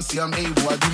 [0.00, 0.89] fancy, I'm able, I do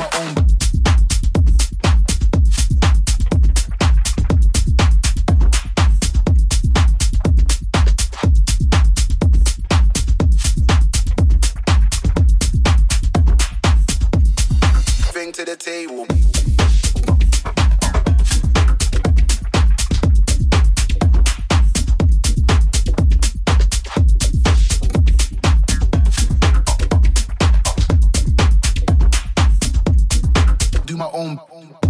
[30.87, 31.86] do my own.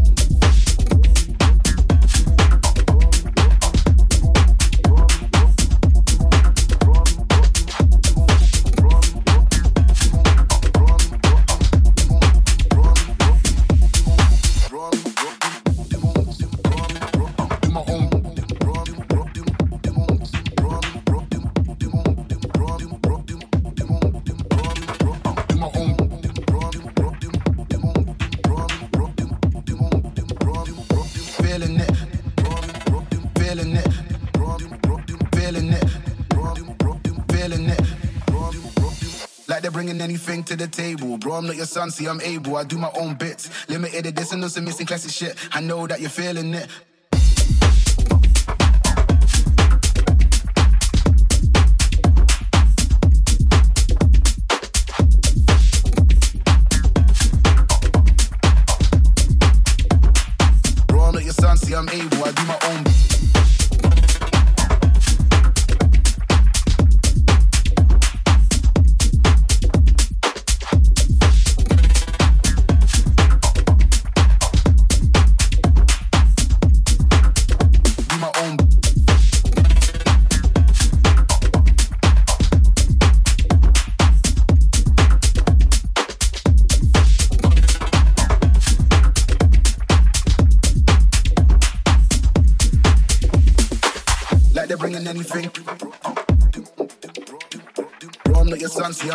[41.47, 42.57] Not your son, see, I'm able.
[42.57, 43.51] I do my own bits.
[43.69, 45.37] Limited edition, some missing classic shit.
[45.53, 46.69] I know that you're feeling it.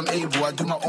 [0.01, 0.43] I'm able.
[0.45, 0.79] I do my